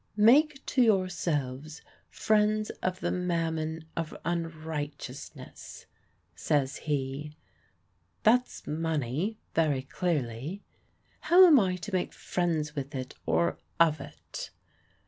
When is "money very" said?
8.65-9.83